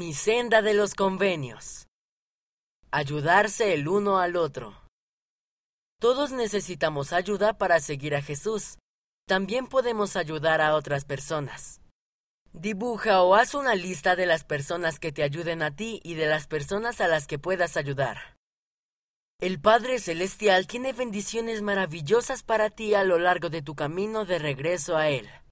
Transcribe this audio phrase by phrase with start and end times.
[0.00, 1.86] mi senda de los convenios.
[2.90, 4.74] Ayudarse el uno al otro.
[6.00, 8.78] Todos necesitamos ayuda para seguir a Jesús.
[9.28, 11.82] También podemos ayudar a otras personas.
[12.54, 16.28] Dibuja o haz una lista de las personas que te ayuden a ti y de
[16.28, 18.38] las personas a las que puedas ayudar.
[19.38, 24.38] El Padre Celestial tiene bendiciones maravillosas para ti a lo largo de tu camino de
[24.38, 25.28] regreso a Él.